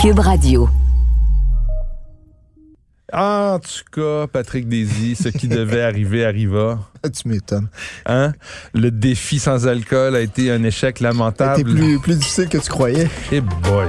[0.00, 0.68] Cube Radio.
[3.12, 6.78] En tout cas, Patrick Désy, ce qui devait arriver arriva.
[7.02, 7.68] Ah, Tu m'étonnes.
[8.06, 8.32] Hein?
[8.72, 11.64] Le défi sans alcool a été un échec C'était lamentable.
[11.74, 13.08] plus, plus difficile que tu croyais.
[13.32, 13.88] Eh boy.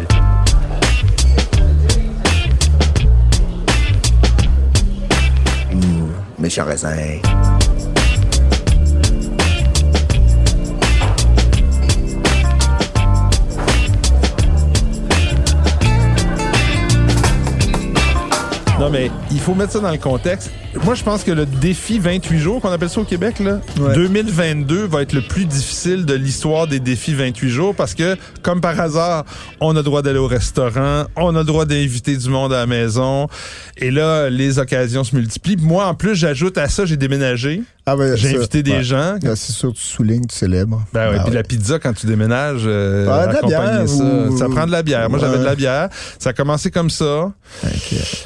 [6.39, 6.95] Méchant raisin.
[18.81, 20.49] Non, mais il faut mettre ça dans le contexte.
[20.83, 23.93] Moi, je pense que le défi 28 jours, qu'on appelle ça au Québec, là, Ouais.
[23.93, 28.59] 2022 va être le plus difficile de l'histoire des défis 28 jours parce que, comme
[28.59, 29.25] par hasard,
[29.59, 32.57] on a le droit d'aller au restaurant, on a le droit d'inviter du monde à
[32.57, 33.27] la maison.
[33.77, 35.57] Et là, les occasions se multiplient.
[35.57, 37.61] Moi, en plus, j'ajoute à ça, j'ai déménagé.
[37.85, 38.83] Ah, ben, J'ai invité des ouais.
[38.83, 39.15] gens.
[39.25, 40.83] Ah, C'est sûr, tu soulignes, tu célèbres.
[40.93, 41.35] Ben ouais, Ah puis ouais.
[41.37, 44.71] la pizza quand tu déménages, euh, Ah, de la bière ça, ou- ça prend de
[44.71, 45.09] la bière.
[45.09, 45.89] Moi j'avais de la bière.
[46.19, 47.31] Ça a commencé comme ça.
[47.63, 47.71] Ok.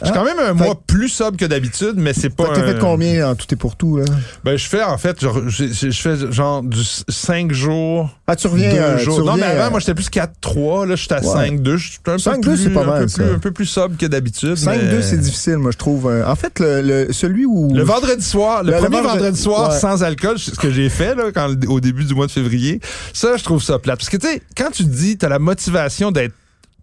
[0.04, 2.50] J'ai quand même un mois plus sobre que d'habitude, mais c'est pas.
[2.54, 4.06] T'as un- fait combien en tout et pour tout, là?
[4.44, 8.10] Ben je fais en fait, genre, je, je- je fais genre du 5 jours.
[8.28, 8.72] Ah, tu reviens.
[8.72, 9.20] deux euh, tu jours.
[9.20, 10.86] non, mais reviens, avant, euh, moi, j'étais plus 4-3.
[10.86, 11.48] Là, j'étais à Ouais.
[11.50, 11.78] 5-2.
[11.78, 13.24] Je suis un peu 5-2, plus, c'est pas un mal, peu ça.
[13.24, 14.56] plus, un peu plus sobre que d'habitude.
[14.58, 16.08] 5-2, mais- c'est difficile, moi, je trouve.
[16.10, 17.72] Euh, En fait, le, celui où.
[17.74, 19.80] Le vendredi soir, le, premier vendredi- vendredi soir ouais.
[19.80, 22.80] sans alcool, ce que j'ai fait là, quand, au début du mois de février,
[23.14, 24.00] ça, je trouve ça plate.
[24.00, 26.34] Parce que, tu sais, quand tu dis, tu as la motivation d'être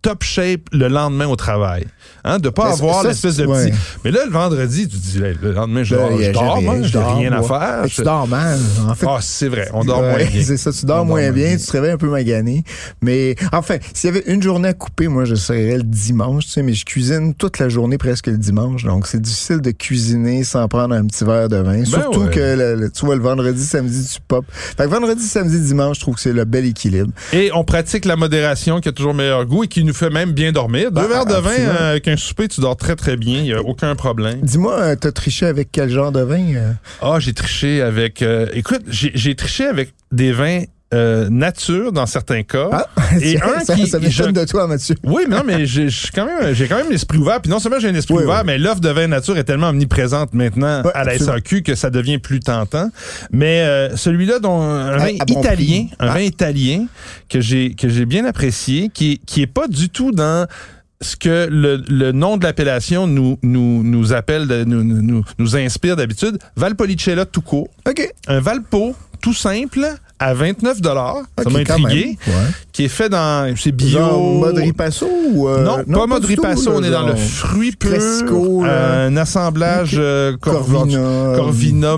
[0.03, 1.87] top shape le lendemain au travail,
[2.25, 3.71] hein, de pas Ben, avoir l'espèce de ouais.
[3.71, 3.77] petit...
[4.05, 6.61] Mais là, le vendredi, tu te dis, hey, le lendemain, je Là, dors, je dors,
[6.63, 7.87] moi, rien, je dors, rien à faire.
[7.87, 8.59] Je- Tu dors mal.
[8.89, 10.43] En fait, Ah, c'est vrai, on dort Ouais, moins bien.
[10.43, 12.65] C'est ça, tu dors On moins bien, tu te réveilles un peu magané.
[13.01, 16.51] Mais enfin, s'il y avait une journée à couper, moi, je serais le dimanche, tu
[16.51, 18.85] sais, mais je cuisine toute la journée presque le dimanche.
[18.85, 21.85] Donc, c'est difficile de cuisiner sans prendre un petit verre de vin.
[21.85, 22.31] Surtout Ben ouais.
[22.35, 24.45] que, le- le- tu vois, le vendredi, samedi, tu pop.
[24.51, 27.11] Fait que vendredi, samedi, dimanche, je trouve que c'est le bel équilibre.
[27.33, 30.33] Et on pratique la modération qui a toujours meilleur goût et qui nous fait même
[30.33, 30.91] bien dormir.
[30.93, 33.53] Deux verres de vin euh, avec un souper, tu dors très très bien, il n'y
[33.53, 34.41] a aucun problème.
[34.43, 36.55] Dis-moi, euh, t'as triché avec quel genre de vin?
[36.55, 36.73] euh?
[37.01, 38.23] Ah, j'ai triché avec.
[38.23, 40.63] euh, écoute, j'ai triché avec des vins
[40.93, 42.69] euh, nature dans certains cas.
[42.73, 42.87] Ah,
[43.21, 44.95] Et un ça, qui- ça je- de toi, Mathieu.
[45.05, 47.41] Oui, mais non, mais j'ai quand même, j'ai quand même l'esprit ouvert.
[47.41, 48.47] Puis non seulement j'ai un esprit Oui, ouvert, oui.
[48.47, 51.35] mais l'offre de vin nature est tellement omniprésente maintenant à la absolument.
[51.37, 52.91] SAQ que ça devient plus tentant.
[53.33, 56.15] Mais euh, celui-là, dont un vin italien, un Ah.
[56.15, 56.87] vin italien
[57.29, 60.47] que j'ai que j'ai bien apprécié, qui qui est pas du tout dans
[61.01, 65.57] ce que le, le nom de l'appellation nous, nous, nous appelle, de- nous, nous- nous
[65.57, 67.69] inspire d'habitude, Valpolicella tout court.
[67.89, 68.09] OK.
[68.29, 69.85] Un Valpo tout simple
[70.23, 71.17] à 29 dollars.
[71.37, 72.19] Ça OK, m'a intrigué.
[72.27, 72.33] Ouais.
[72.73, 73.89] Qui est fait dans, c'est bio.
[73.99, 75.47] Genre mode ripasso ou.
[75.49, 79.17] euh, Non, pas mode du tout, ripasso, on est dans le fruit pur, euh, un
[79.19, 81.33] assemblage euh, Corv- Corvina.
[81.37, 81.93] Corvina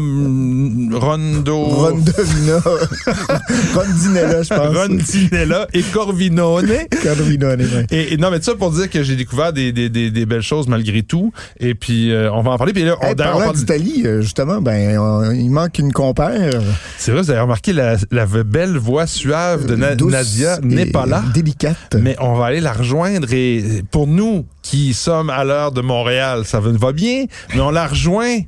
[0.98, 2.58] Rondo, Rondovina.
[3.74, 4.76] Rondinella, je pense.
[4.76, 6.68] Rondinella et Corvinone.
[7.02, 7.86] Corvinone, ouais.
[7.90, 10.42] Et, et non, mais ça pour dire que j'ai découvert des, des, des, des belles
[10.42, 11.32] choses malgré tout.
[11.60, 12.72] Et puis, euh, on va en parler.
[12.72, 15.78] Puis là, on, Hey, d'ailleurs, on parlant parle- d'Italie, euh, justement, ben, on- il manque
[15.78, 16.60] une compère.
[16.98, 20.86] c'est vrai, vous avez remarqué la, la belle voix suave de Na- douce Nadia n'est
[20.86, 21.22] pas là.
[21.32, 21.96] Délicate.
[22.00, 26.44] Mais on va aller la rejoindre et pour nous qui sommes à l'heure de Montréal,
[26.44, 28.40] ça va bien, mais on la rejoint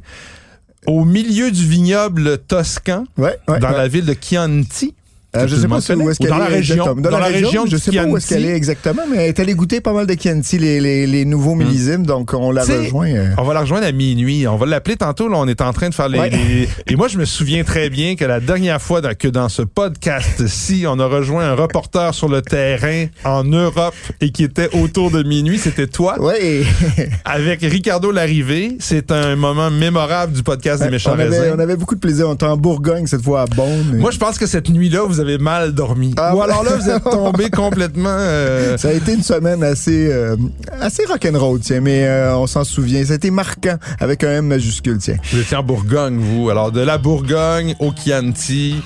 [0.86, 3.76] au milieu du vignoble toscan, ouais, ouais, dans ouais.
[3.76, 4.94] la ville de Chianti.
[5.36, 7.10] Euh, je sais pas où est-ce qu'elle dans la est région, exactement.
[7.10, 9.40] dans la région je du sais pas où est-ce qu'elle est exactement, mais elle est
[9.40, 13.08] allée goûter pas mal de Chianti, les, les, les nouveaux millésimes, donc on la rejoint.
[13.08, 13.34] euh.
[13.38, 14.46] On va la rejoindre à minuit.
[14.46, 15.28] On va l'appeler tantôt.
[15.28, 16.30] Là, on est en train de faire les, Ouais.
[16.30, 19.62] les- Et moi, je me souviens très bien que la dernière fois que dans ce
[19.62, 25.10] podcast-ci, on a rejoint un reporter sur le terrain en Europe et qui était autour
[25.10, 26.16] de minuit, c'était toi.
[26.40, 26.62] Et-
[27.24, 31.54] Avec Ricardo Larrivée, c'est un moment mémorable du podcast des méchants on, avait, raisins.
[31.56, 32.28] on avait beaucoup de plaisir.
[32.28, 33.98] On était en Bourgogne cette fois à Beaune.
[33.98, 36.14] Moi, je pense que cette nuit-là, vous avez mal dormi.
[36.16, 38.08] Ah, Ou alors là, vous êtes tombé complètement...
[38.10, 40.36] euh, Ça a été une semaine assez euh,
[40.80, 43.04] assez rock'n'roll, tiens, mais euh, on s'en souvient.
[43.04, 45.16] Ça a été marquant avec un M majuscule, tiens.
[45.32, 46.48] Vous étiez en Bourgogne, vous.
[46.50, 48.76] Alors, de la Bourgogne au Chianti,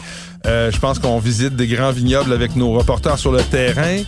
[0.47, 3.99] euh, je pense qu'on visite des grands vignobles avec nos reporters sur le terrain.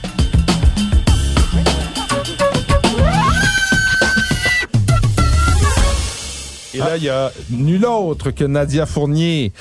[6.75, 9.53] Et là, il y a nul autre que Nadia Fournier,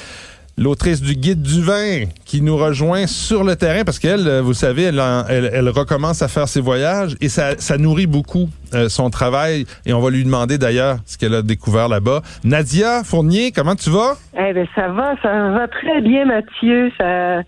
[0.62, 4.54] l'autrice du Guide du vin, qui nous rejoint sur le terrain parce qu'elle, euh, vous
[4.54, 8.88] savez, elle, elle, elle recommence à faire ses voyages et ça, ça nourrit beaucoup euh,
[8.88, 9.66] son travail.
[9.88, 12.22] Et on va lui demander d'ailleurs ce qu'elle a découvert là-bas.
[12.44, 14.18] Nadia Fournier, comment tu vas?
[14.38, 16.92] Eh ben ça va, ça va très bien, Mathieu.
[16.98, 17.42] Ça,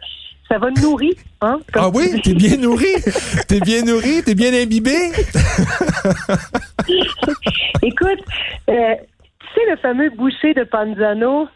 [0.50, 1.60] ça va nourrir, hein?
[1.76, 2.94] ah oui, t'es bien nourri?
[3.48, 4.24] t'es bien nourri?
[4.24, 4.92] T'es bien imbibé?
[7.82, 8.20] Écoute,
[8.70, 8.96] euh,
[9.40, 11.48] tu sais le fameux boucher de Panzano,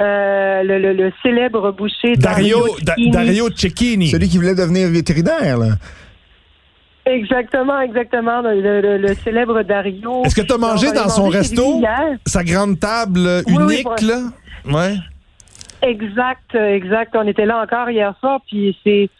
[0.00, 2.66] euh, le, le- le célèbre boucher Dario?
[3.12, 4.08] Dario Cecchini.
[4.08, 5.68] Celui qui voulait devenir vétérinaire, là.
[7.04, 8.42] Exactement, exactement.
[8.42, 10.22] Le, célèbre Dario.
[10.24, 11.80] Est-ce que tu as mangé dans son resto?
[12.26, 14.20] sa grande table unique, là?
[14.64, 14.94] Ouais.
[15.82, 17.14] Exact, exact.
[17.16, 19.10] On était là encore hier soir, puis c'est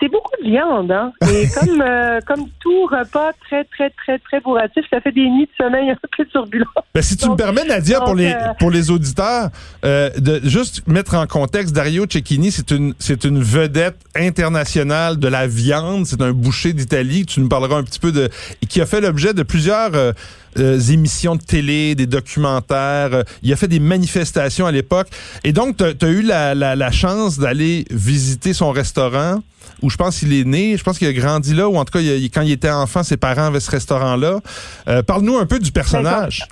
[0.00, 1.12] c'est beaucoup de viande, hein.
[1.30, 5.46] Et comme euh, comme tout repas très très très très bourratif, ça fait des nuits
[5.46, 6.66] de sommeil un peu turbulents.
[6.94, 9.50] Ben, si tu me permets, Nadia, pour les euh, pour les auditeurs,
[9.84, 15.28] euh, de juste mettre en contexte, Dario Cecchini, c'est une c'est une vedette internationale de
[15.28, 16.06] la viande.
[16.06, 17.26] C'est un boucher d'Italie.
[17.26, 18.30] Tu nous parleras un petit peu de
[18.68, 20.14] qui a fait l'objet de plusieurs
[20.56, 23.22] émissions de télé, des documentaires.
[23.42, 25.08] il a fait des manifestations à l'époque.
[25.44, 29.42] Et donc, tu as, eu la, la, la chance d'aller visiter son restaurant
[29.82, 31.92] où je pense qu'il est né, je pense qu'il a grandi là, ou en tout
[31.92, 34.40] cas, quand il était enfant, ses parents avaient ce restaurant-là.
[34.88, 36.44] Euh, parle-nous un peu du personnage.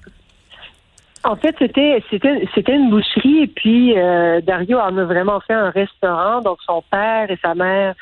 [1.24, 6.40] En fait, c'était une boucherie et puis euh, Dario en a vraiment fait un restaurant.
[6.40, 7.94] Donc son père et sa mère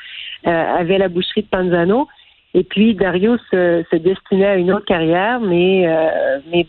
[0.45, 2.07] euh, avaient la boucherie de Panzano.
[2.53, 5.85] Et puis Dario se, destinait à une autre carrière, mais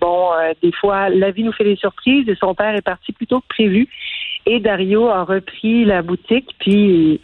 [0.00, 0.30] bon,
[0.62, 3.46] des fois la vie nous fait des surprises et son père est parti plutôt que
[3.48, 3.88] prévu.
[4.44, 7.20] Et Dario a repris la boutique puis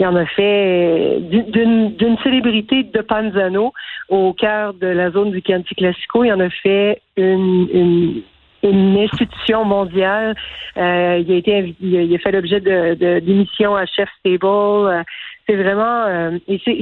[0.00, 3.72] il en a fait d'une célébrité de Panzano
[4.08, 6.24] au cœur de la zone du Chianti Classico.
[6.24, 8.22] Il en a fait une,
[8.62, 10.34] une, institution mondiale.
[10.76, 14.44] Euh, il a été il a, fait l'objet de d'émissions à Chef Stable.
[14.44, 15.02] Euh,
[15.46, 16.78] c'est vraiment euh, et c'est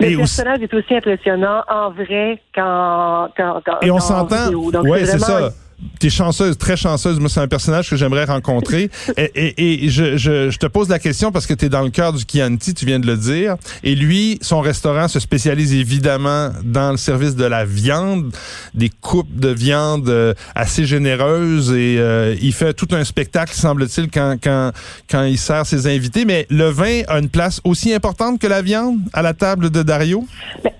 [0.00, 4.50] le personnage est aussi impressionnant en vrai quand, quand et on s'entend.
[4.82, 5.50] Oui, c'est ça
[5.98, 7.18] t'es chanceuse, très chanceuse.
[7.20, 8.90] Moi, c'est un personnage que j'aimerais rencontrer.
[9.16, 11.90] et, et, je, je, je, te pose la question parce que tu es dans le
[11.90, 13.56] cœur du Chianti, tu viens de le dire.
[13.82, 18.34] Et lui, son restaurant se spécialise évidemment dans le service de la viande,
[18.74, 21.72] des coupes de viande euh, assez généreuses.
[21.72, 24.72] Et euh, il fait tout un spectacle, semble-t-il, quand, quand,
[25.10, 26.24] quand il sert ses invités.
[26.24, 29.82] Mais le vin a une place aussi importante que la viande à la table de
[29.82, 30.26] Dario?
[30.64, 30.72] Ben,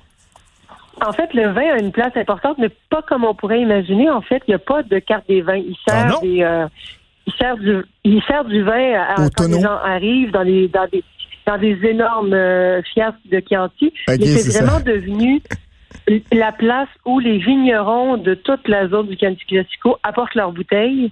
[1.06, 4.10] en fait, le vin a une place importante, mais pas comme on pourrait imaginer.
[4.10, 5.56] En fait, il n'y a pas de carte des vins.
[5.56, 6.66] Il sert ah des, euh,
[7.26, 10.86] il sert du, il sert du vin à, quand les gens arrivent dans les, dans
[10.90, 11.02] des,
[11.46, 13.92] dans des énormes euh, fiasques de Chianti.
[14.06, 15.42] c'est vraiment devenu
[16.32, 21.10] la place où les vignerons de toute la zone du Chianti Classico apportent leurs bouteilles.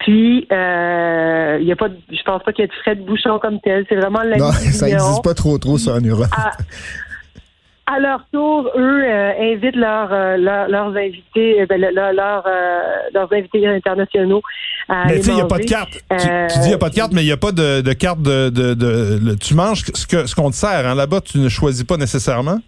[0.00, 3.38] Puis, euh, y a pas, je pense pas qu'il y ait de frais de bouchon
[3.38, 3.86] comme tel.
[3.88, 4.36] C'est vraiment la.
[4.36, 6.50] Non, ça n'existe pas trop trop ça en Europe à
[7.98, 14.42] leur tour, eux euh, invitent euh, leurs invités, euh, ben, leurs invités internationaux
[14.88, 15.92] à Mais tu sais, il n'y a pas de carte.
[16.10, 18.22] Tu, dis il n'y a pas de carte, mais il n'y a pas de, carte
[18.22, 20.86] de, Tu manges ce qu'on ce qu'on te sert.
[20.86, 20.94] Hein.
[20.94, 22.58] Là-bas, tu ne choisis pas nécessairement.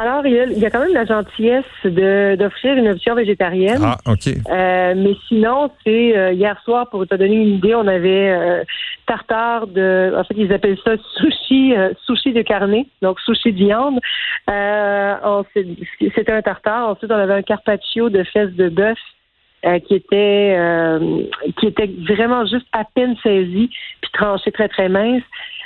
[0.00, 3.82] Alors, il y, a, quand même la gentillesse d'offrir une option végétarienne.
[3.84, 4.28] Ah, OK.
[4.28, 8.64] Euh, mais sinon, c'est euh, hier soir, pour te donner une idée, on avait euh,
[9.06, 10.14] tartare de.
[10.16, 11.74] En fait, ils appellent ça sushi,
[12.06, 13.98] sushi de carnet, donc sushi de viande.
[16.14, 16.88] C'était un tartare.
[16.88, 18.98] Ensuite, on avait un carpaccio de fesses de bœuf.
[19.86, 20.56] qui était
[21.58, 23.68] qui était vraiment juste à peine saisi
[24.00, 25.24] puis tranché très très mince.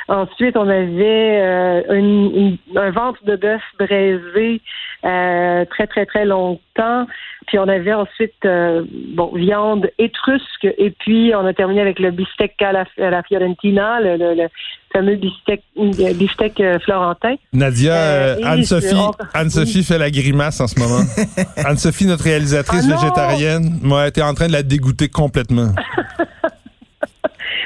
[0.09, 4.61] Ensuite, on avait euh, un ventre de bœuf braisé
[5.05, 7.06] euh, très, très, très longtemps.
[7.47, 8.85] Puis on avait ensuite, euh,
[9.15, 10.67] bon, viande étrusque.
[10.79, 14.47] Et puis, on a terminé avec le bistec à la, Fiorentina, le,
[14.93, 17.37] fameux bistec, bistec florentin.
[17.53, 18.94] Nadia, Anne-Sophie
[19.32, 21.03] Anne-Sophie fait la grimace en ce moment.
[21.65, 25.70] Anne-Sophie, notre réalisatrice ah végétarienne, moi, était en train de la dégoûter complètement.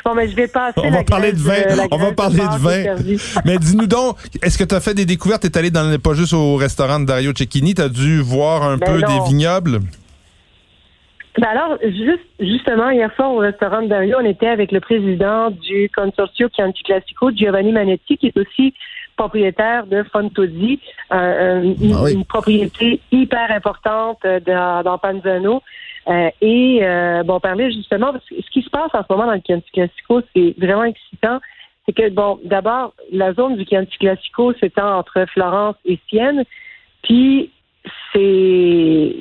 [0.04, 0.80] Bon, mais je vais passer.
[0.82, 1.54] On va parler de vin.
[1.90, 3.20] on va parler de vin.
[3.44, 5.42] mais dis-nous donc, est-ce que tu as fait des découvertes?
[5.42, 8.62] Tu es allé dans, pas juste au restaurant de Dario Cecchini, tu as dû voir
[8.62, 9.80] un ben peu des vignobles?
[11.38, 15.50] Ben alors, juste, justement, hier soir au restaurant de Dario, on était avec le président
[15.50, 18.74] du Consortio Chianti Classico, Giovanni Manetti, qui est aussi
[19.16, 20.80] propriétaire de Fontosi,
[21.12, 25.62] euh, ah une, propriété hyper importante euh, dans, dans Panzano.
[26.08, 29.26] Euh, et euh, bon, parler justement, parce que ce qui se passe en ce moment
[29.26, 31.38] dans le Chianti Classico, c'est vraiment excitant.
[31.84, 36.44] C'est que, bon, d'abord, la zone du Chianti Classico s'étend entre Florence et Sienne.
[37.02, 37.50] Puis,
[38.12, 39.16] c'est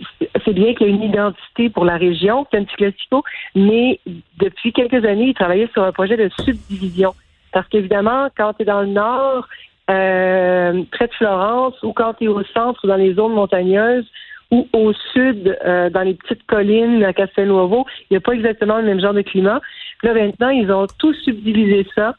[0.45, 3.23] c'est bien qu'il y ait une identité pour la région, Chianti Classico,
[3.55, 3.99] mais
[4.37, 7.13] depuis quelques années, il travaillait sur un projet de subdivision.
[7.51, 9.47] Parce qu'évidemment, quand tu es dans le nord,
[9.89, 14.05] euh, près de Florence, ou quand tu es au centre, dans les zones montagneuses,
[14.51, 18.77] ou au sud, euh, dans les petites collines à Castelnuovo, il n'y a pas exactement
[18.77, 19.61] le même genre de climat.
[20.03, 22.15] là, maintenant, ils ont tout subdivisé ça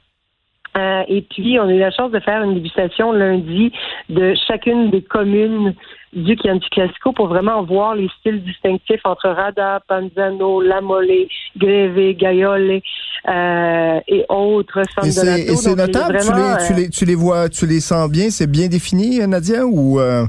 [0.77, 3.73] Euh, et puis, on a eu la chance de faire une dégustation lundi
[4.11, 5.75] de chacune des communes
[6.13, 12.81] du Chianti Classico pour vraiment voir les styles distinctifs entre Rada, Panzano, Lamole, Greve, Gaiole
[13.29, 14.83] euh, et autres.
[15.05, 18.51] Et c'est notable, tu, les, tu, les, tu, les, vois, tu les sens bien, c'est
[18.51, 19.99] bien défini, Nadia, ou...
[19.99, 20.25] Euh,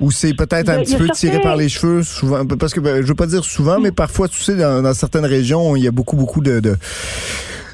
[0.00, 3.06] ou c'est peut-être un petit peu tiré par les cheveux, souvent, parce que ben, je
[3.06, 6.16] veux pas dire souvent, mais parfois, tu sais, dans, certaines régions, il y a beaucoup,
[6.16, 6.76] beaucoup de, de,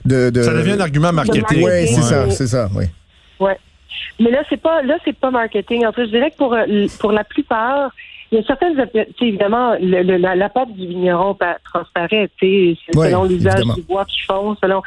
[0.04, 1.64] de, Ça devient un argument marketing.
[1.64, 2.85] Oui, c'est ça, c'est ça, oui.
[3.38, 3.56] Ouais.
[4.18, 5.87] Mais là, c'est pas, là, c'est pas marketing.
[5.87, 7.92] En fait, je dirais que pour, euh, pour la plupart,
[8.33, 8.75] il y a certaines,
[9.21, 14.56] évidemment, le, le, la, la pâte du vigneron transparaît, selon l'usage du bois qu'ils font,
[14.61, 14.83] selon.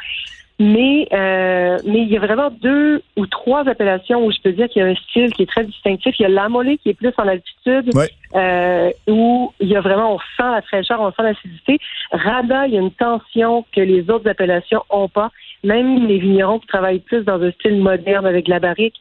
[0.62, 4.68] Mais, euh, mais il y a vraiment deux ou trois appellations où je peux dire
[4.68, 6.14] qu'il y a un style qui est très distinctif.
[6.18, 7.90] Il y a l'amolé qui est plus en altitude,
[8.34, 11.78] euh, où il y a vraiment, on sent la fraîcheur, on sent l'acidité.
[12.12, 15.30] Rada, il y a une tension que les autres appellations ont pas.
[15.64, 18.96] Même les vignerons qui travaillent plus dans un style moderne avec la barrique,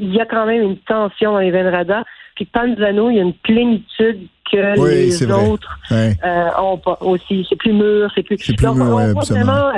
[0.00, 2.02] il y a quand même une tension dans les vins de Rada.
[2.34, 7.46] Puis Panzano, il y a une plénitude que les autres euh, ont pas aussi.
[7.48, 8.36] C'est plus mûr, c'est plus.
[8.38, 9.70] C'est plus mûr, vraiment.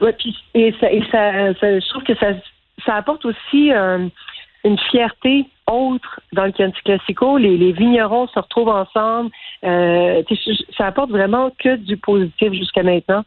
[0.00, 2.32] Ouais, puis, et ça, et ça, je trouve que ça,
[2.86, 4.08] ça apporte aussi euh,
[4.64, 7.38] une fierté autre dans le Chianti Classico.
[7.38, 9.30] Les, vignerons se retrouvent ensemble.
[9.64, 10.22] Euh,
[10.76, 13.24] ça apporte vraiment que du positif jusqu'à maintenant.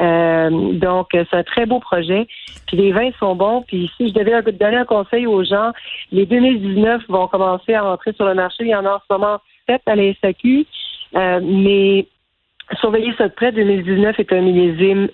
[0.00, 2.26] Euh, donc, c'est un très beau projet.
[2.66, 3.62] Puis les vins sont bons.
[3.62, 5.72] Puis si je devais donner un conseil aux gens,
[6.10, 8.64] les 2019 vont commencer à rentrer sur le marché.
[8.64, 9.38] Il y en a en ce moment
[9.68, 10.66] 7 à la SAQ.
[11.14, 12.06] Euh, mais
[12.80, 13.52] surveillez ça de près.
[13.52, 15.08] 2019 est un millésime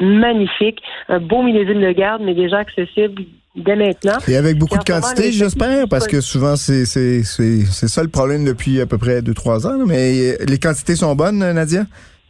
[0.00, 3.22] magnifique, un beau millésime de garde, mais déjà accessible
[3.56, 4.18] dès maintenant.
[4.26, 8.86] Et avec beaucoup de quantité, j'espère, parce que souvent, c'est ça le problème depuis à
[8.86, 9.86] peu près 2-3 ans.
[9.86, 11.84] Mais les quantités sont bonnes, Nadia?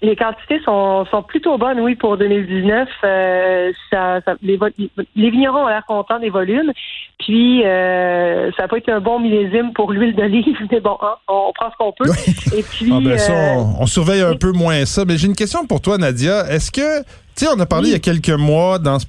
[0.04, 2.88] Les quantités sont, sont plutôt bonnes, oui, pour 2019.
[3.04, 4.58] Euh, ça, les,
[5.16, 6.73] les, vignerons ont l'air contents des volumes.
[7.18, 11.14] Puis, euh, ça n'a pas été un bon millésime pour l'huile d'olive, mais bon, hein,
[11.26, 12.11] on prend ce qu'on peut.
[12.56, 15.04] Et puis, ah ben ça, euh, on, surveille un peu moins ça.
[15.06, 16.50] Mais j'ai une question pour toi, Nadia.
[16.50, 17.02] Est-ce que
[17.37, 19.06] tu sais, on a parlé il y a quelques mois dans ce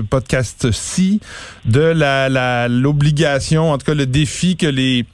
[0.00, 1.20] podcast-ci
[1.66, 5.04] de la l'obligation, en tout cas le défi que les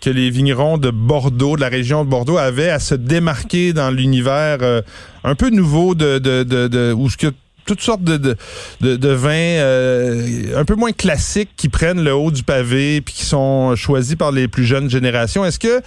[0.00, 3.90] que les vignerons de Bordeaux, de la région de Bordeaux, avaient à se démarquer dans
[3.90, 4.82] l'univers euh,
[5.24, 7.32] un peu nouveau de, de, de, de où que
[7.66, 12.30] toutes sortes de, de, de, vins euh, un peu moins classiques qui prennent le haut
[12.30, 15.44] du pavé puis qui sont choisis par les plus jeunes générations.
[15.44, 15.80] Est-ce que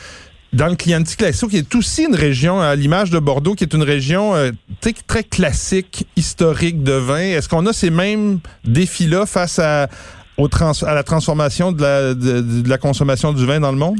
[0.53, 3.73] dans le Chianti Classico, qui est aussi une région, à l'image de Bordeaux, qui est
[3.73, 4.51] une région euh,
[5.07, 9.89] très classique, historique de vin, est-ce qu'on a ces mêmes défis-là face à,
[10.37, 13.99] à la transformation de la, de, la consommation du vin dans le monde?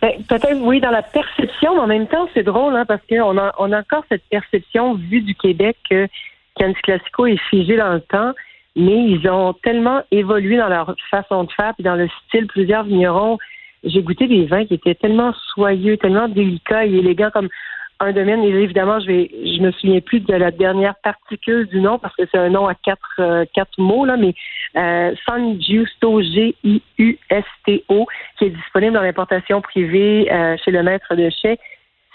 [0.00, 3.38] Ben, peut-être oui dans la perception, mais en même temps c'est drôle hein, parce qu'on
[3.38, 6.08] a on a encore cette perception vue du Québec que
[6.56, 8.32] Canis Classico est figé dans le temps,
[8.74, 12.46] mais ils ont tellement évolué dans leur façon de faire puis dans le style.
[12.48, 13.38] Plusieurs vignerons,
[13.84, 17.48] j'ai goûté des vins qui étaient tellement soyeux, tellement délicats et élégants comme
[18.02, 18.42] un domaine.
[18.42, 22.22] évidemment, je vais, je me souviens plus de la dernière particule du nom parce que
[22.30, 24.34] c'est un nom à quatre, euh, quatre mots là, mais
[24.76, 28.06] euh, San Giusto G-I-U-S-T-O
[28.38, 31.58] qui est disponible dans l'importation privée euh, chez le maître de chais.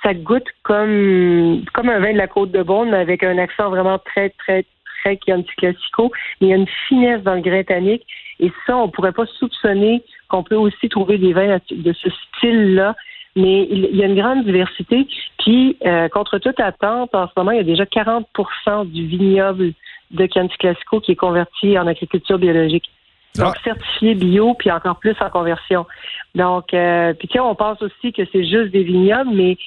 [0.04, 3.70] Ça goûte comme comme un vin de la Côte de Beaune, mais avec un accent
[3.70, 4.66] vraiment très très
[5.02, 6.12] très Chianti Classico.
[6.42, 8.06] Il y a une finesse dans le grain tannique
[8.40, 12.96] et ça, on pourrait pas soupçonner qu'on peut aussi trouver des vins de ce style-là
[13.38, 15.08] mais il y a une grande diversité.
[15.40, 19.74] Puis, euh, contre toute attente, en ce moment, il y a déjà 40% du vignoble
[20.12, 22.90] de Chianti Classico qui est converti en agriculture biologique.
[23.36, 23.64] Donc, ah.
[23.64, 25.86] certifié bio, puis encore plus en conversion.
[26.34, 29.58] Donc, euh, puis tiens, on pense aussi que c'est juste des vignobles, mais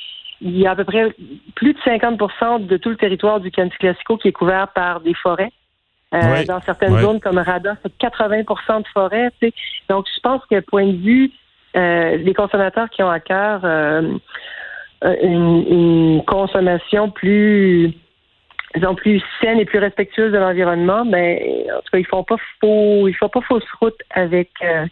[0.40, 1.14] il y a à peu près
[1.54, 5.14] plus de 50% de tout le territoire du Chianti Classico qui est couvert par des
[5.14, 5.52] forêts.
[6.12, 9.30] Euh, dans certaines zones comme Rada, c'est 80% de forêts.
[9.88, 11.30] Donc, je pense que point de vue
[11.76, 14.02] euh, les consommateurs qui ont à cœur euh,
[15.02, 17.92] une, consommation plus
[18.74, 21.38] disons, plus saine et plus respectueuse de l'environnement, ben
[21.72, 24.86] en tout cas ils font pas faux, ils font pas fausse route avec euh,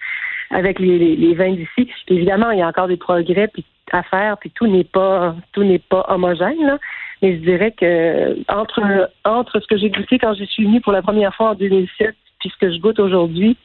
[0.50, 1.90] avec les, vins d'ici.
[2.08, 3.50] Évidemment, il y a encore des progrès
[3.92, 6.64] à faire, puis tout n'est pas tout n'est pas homogène.
[6.64, 6.78] Là.
[7.22, 10.92] Mais je dirais que entre entre ce que j'ai goûté quand je suis venue pour
[10.92, 13.56] la première fois en 2007 puis ce que je goûte aujourd'hui,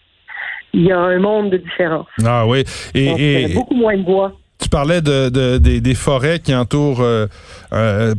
[0.74, 2.08] il y a un monde de différence.
[2.26, 2.64] Ah oui.
[2.94, 4.34] Et, beaucoup moins de bois.
[4.60, 7.28] Tu parlais de, des, forêts qui entourent, euh,
[7.74, 8.14] euh,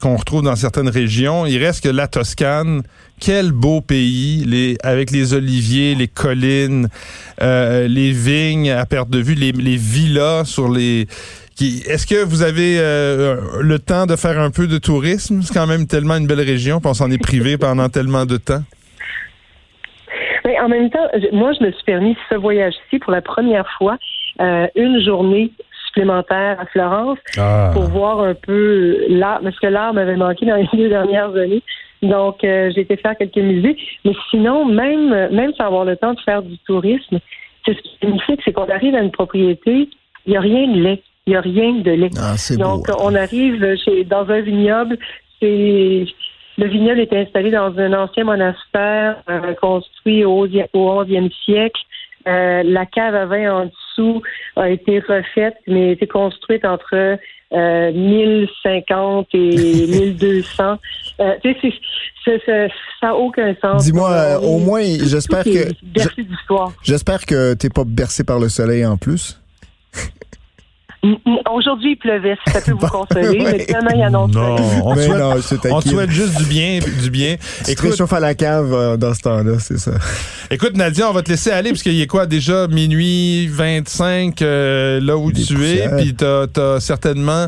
[0.00, 1.44] qu'on retrouve dans certaines régions.
[1.44, 2.82] Il reste que la Toscane.
[3.20, 6.88] Quel beau pays, les, avec les oliviers, les collines,
[7.40, 11.06] euh, les vignes à perte de vue, les, les villas sur les
[11.54, 15.40] qui est-ce que vous avez euh, le temps de faire un peu de tourisme?
[15.42, 18.36] C'est quand même tellement une belle région, puis on s'en est privé pendant tellement de
[18.36, 18.62] temps.
[20.44, 23.96] Mais en même temps, moi, je me suis permis ce voyage-ci pour la première fois,
[24.40, 25.50] euh, une journée
[25.86, 27.70] supplémentaire à Florence Ah.
[27.72, 31.62] pour voir un peu l'art, parce que l'art m'avait manqué dans les deux dernières années.
[32.02, 33.76] Donc, euh, j'ai été faire quelques musées.
[34.04, 37.18] Mais sinon, même, même sans avoir le temps de faire du tourisme,
[37.64, 39.88] c'est ce qui est magnifique, c'est qu'on arrive à une propriété,
[40.26, 41.02] il n'y a rien de lait.
[41.26, 42.10] Il n'y a rien de lait.
[42.18, 42.56] Ah, beau.
[42.62, 44.98] Donc, on arrive chez, dans un vignoble.
[45.40, 46.04] C'est
[46.58, 51.80] le vignoble était installé dans un ancien monastère euh, construit au, au 11e siècle.
[52.26, 54.22] Euh, la cave à vin en dessous
[54.56, 57.18] a été refaite, mais a été construite entre
[57.52, 59.38] euh, 1050 et
[59.88, 60.78] 1200.
[61.20, 61.54] Euh, tu
[62.24, 62.68] sais, ça
[63.08, 63.84] n'a aucun sens.
[63.84, 65.68] Dis-moi, euh, est- au moins, j'espère que-.
[66.82, 69.38] J'espère que t'es pas bercé par le soleil en plus.
[71.52, 75.02] Aujourd'hui, il pleuvait, si ça peut vous consoler, mais demain, il annonce Non, on Mais
[75.06, 77.36] souhaite, non, on souhaite juste du bien, du bien.
[77.58, 79.92] Tu te Écoute, à la cave euh, dans ce temps-là, c'est ça.
[80.50, 84.40] écoute, Nadia, on va te laisser aller parce qu'il y a quoi déjà minuit 25
[84.42, 87.46] euh, là où Des tu es, puis t'as as certainement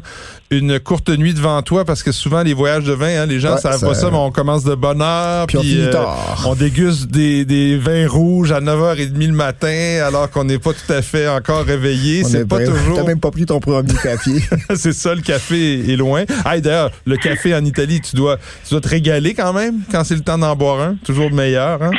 [0.50, 3.55] une courte nuit devant toi parce que souvent les voyages de vin, hein, les gens
[3.55, 6.05] Ouais, savent ça- pas ça, mais on commence de bonne heure, Puis on finit euh,
[6.47, 10.93] on déguste des, des vins rouges à 9h30 le matin alors qu'on n'est pas tout
[10.93, 12.23] à fait encore réveillé.
[12.25, 12.97] On C'est est pas toujours.
[12.97, 14.33] T'as même pas pris ton premier café.
[14.76, 16.25] c'est ça, le café est loin.
[16.45, 19.81] Ah, et d'ailleurs, le café en Italie, tu dois, tu dois te régaler quand même
[19.91, 20.97] quand c'est le temps d'en boire un.
[21.05, 21.91] Toujours le meilleur, hein?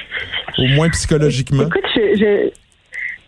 [0.58, 1.63] Au moins psychologiquement.
[1.63, 2.50] Écoute, je, je-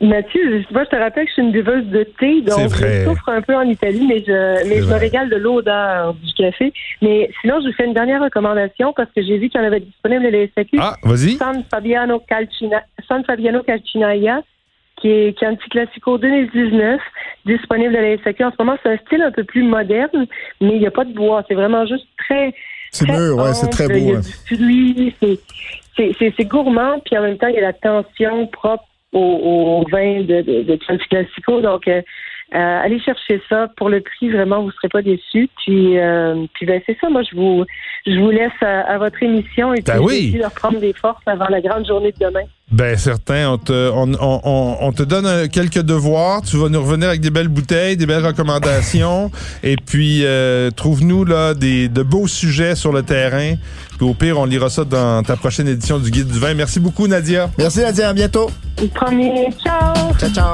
[0.02, 3.04] Mathieu, je- moi, je te rappelle que je suis une buveuse de thé, donc je
[3.06, 6.72] souffre un peu en Italie, mais je, mais je me régale de l'odeur du café.
[7.02, 9.68] Mais sinon, je vous fais une dernière recommandation parce que j'ai vu qu'il y en
[9.68, 10.78] avait disponible à la SAQ.
[10.80, 11.32] Ah, vas-y.
[11.38, 14.42] San Fabiano Calcina, San Fabiano Calcinaia,
[15.02, 17.02] qui est, qui est un petit classico 2019,
[17.46, 18.44] disponible à la SAQ.
[18.46, 20.28] En ce moment, c'est un style un peu plus moderne,
[20.62, 21.44] mais il n'y a pas de bois.
[21.50, 22.54] C'est vraiment juste très,
[22.92, 24.18] C'est mûr, ouais, c'est très Il y beau.
[24.18, 25.16] a du fruit,
[26.38, 30.22] c'est gourmand, puis en même temps, il y a la tension propre au, au vin
[30.22, 30.76] de, de, de
[31.10, 31.62] Classico.
[31.62, 32.02] Donc, euh,
[32.54, 33.68] euh, allez chercher ça.
[33.78, 35.50] Pour le prix, vraiment, vous ne serez pas déçus.
[35.64, 37.10] Puis, euh, puis ben, c'est ça.
[37.10, 37.66] Moi, je vous,
[38.06, 40.16] je vous laisse à, à votre émission et puis Ben oui.
[40.16, 42.46] essayer de reprendre des forces avant la grande journée de demain.
[42.72, 46.44] Ben certain, on te, on, on- on- on te donne euh, quelques devoirs.
[46.44, 49.32] Tu vas nous revenir avec des belles bouteilles, des belles recommandations,
[49.64, 53.56] et puis euh, trouve-nous là des de beaux sujets sur le terrain.
[53.98, 56.54] Puis au pire, on lira ça dans ta prochaine édition du Guide du vin.
[56.54, 57.50] Merci beaucoup, Nadia.
[57.58, 58.52] Merci Nadia, à bientôt.
[58.80, 59.94] Le premier, ciao!
[60.20, 60.54] Ciao, ciao.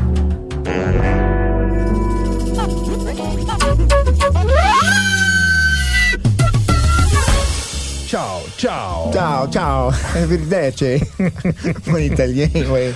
[8.61, 9.47] Ciao, ciao.
[9.47, 9.91] Ciao.
[10.15, 11.01] Arrivederci.
[11.87, 12.93] Mon italien, ouais.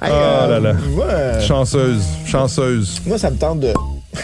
[0.00, 0.06] Oh
[0.48, 0.72] là là.
[0.72, 1.46] Ouais.
[1.46, 2.98] Chanceuse, chanceuse.
[3.04, 3.74] Moi, ça me tente de.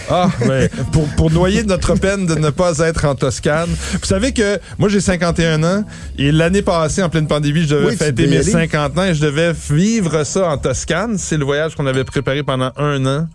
[0.08, 3.68] Ah, mais pour, pour noyer notre peine de ne pas être en Toscane.
[3.68, 5.84] Vous savez que moi, j'ai 51 ans
[6.16, 8.50] et l'année passée, en pleine pandémie, je devais Oui, fêter mes aller.
[8.50, 11.18] 50 ans et je devais vivre ça en Toscane.
[11.18, 13.28] C'est le voyage qu'on avait préparé pendant un an,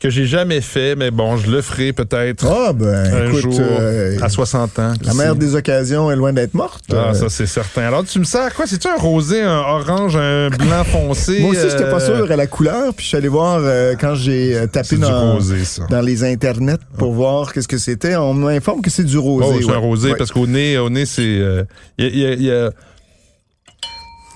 [0.00, 3.40] que j'ai jamais fait, mais bon, je le ferai peut-être Ah, ben, un écoute.
[3.40, 4.94] jour euh, à 60 ans.
[5.04, 6.84] la mère des occasions est loin d'être morte.
[6.90, 7.82] Ah, Euh, ça, c'est certain.
[7.82, 8.66] Alors, tu me sers quoi?
[8.66, 11.40] C'est-tu un rosé, un orange, un blanc foncé?
[11.40, 13.94] Moi aussi, j'étais pas euh, sûr à la couleur, puis je suis allé voir euh,
[14.00, 15.56] quand j'ai euh, tapé dans, rosé,
[15.90, 18.16] dans les internets pour voir qu'est-ce que c'était.
[18.16, 19.46] On m'informe que c'est du rosé.
[19.50, 19.74] Oh, c'est ouais.
[19.74, 20.16] un rosé Ouais.
[20.16, 21.62] parce qu'au nez, au nez, c'est euh,
[21.98, 22.70] il y, a- y a- y a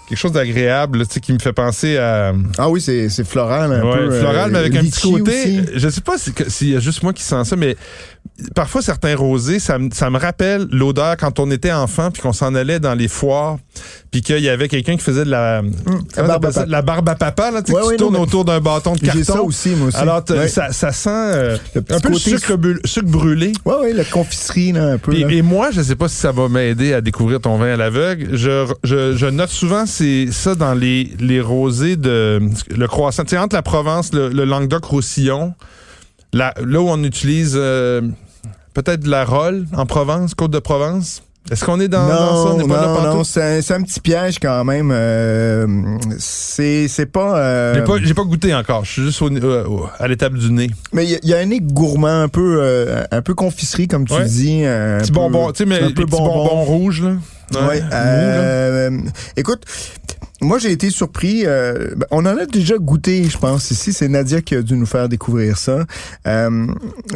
[0.09, 3.73] quelque chose d'agréable, tu sais, qui me fait penser à Ah oui, c'est c'est floral
[3.73, 4.11] un ouais, peu.
[4.21, 5.33] floral, euh, mais avec un petit côté.
[5.33, 5.61] aussi.
[5.75, 7.77] Je sais pas si- s'il y a juste moi qui sens ça, mais
[8.55, 12.33] parfois certains rosés, ça, me- ça me rappelle l'odeur quand on était enfant puis qu'on
[12.33, 13.59] s'en allait dans les foires
[14.11, 15.62] puis qu'il y avait quelqu'un qui faisait de la
[16.14, 16.61] comment barbe t'appelles à ça?
[16.62, 16.70] papa.
[16.70, 19.23] la barbe à papa là, tu Ouais, non, autour d'un bâton de carton.
[19.23, 19.97] Ça aussi, moi aussi.
[19.97, 20.49] Alors Ouais.
[20.49, 23.53] ça, ça sent euh, Le petit un peu le sucre, bu- sucre brûlé.
[23.64, 25.12] Ouais, ouais, la confiserie, là, un peu.
[25.12, 25.29] Là.
[25.31, 28.37] et moi, je sais pas si ça va m'aider à découvrir ton vin à l'aveugle.
[28.37, 32.40] Je, je, je note souvent c'est ça dans les, les rosés de
[32.77, 33.23] le croissant.
[33.25, 35.55] Tu sais, entre la Provence, le, le Languedoc-Roussillon,
[36.33, 38.03] là, là où on utilise euh,
[38.75, 41.23] peut-être de la rolle en Provence, Côte de Provence.
[41.51, 42.65] Est-ce qu'on est dans, non, dans ça?
[42.65, 43.15] On pas non, pantoute?
[43.17, 44.91] non, c'est un, petit piège quand même.
[44.91, 45.67] Euh,
[46.19, 47.39] c'est pas.
[47.39, 48.87] euh, J'ai pas, j'ai pas goûté encore.
[48.87, 49.65] Je suis juste au- euh,
[49.99, 50.71] à l'étape du nez.
[50.95, 53.35] mais il y, a- il y a un nez gourmand, un peu, euh, un peu
[53.35, 54.25] confiserie, comme tu Ouais.
[54.25, 54.65] dis.
[54.65, 56.25] Un Petit peu- bonbon, tu sais, mais un les peu bonbon.
[56.45, 57.11] bonbons rouges, là.
[57.69, 58.91] Ouais, mou, là.
[59.37, 59.65] écoute,
[60.44, 61.42] moi j'ai été surpris.
[61.46, 63.70] euh, ben, on en a déjà goûté, je pense.
[63.70, 65.85] Ici, c'est Nadia qui a dû nous faire découvrir ça.
[66.26, 66.66] Euh,